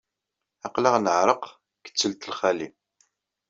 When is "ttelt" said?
1.91-2.27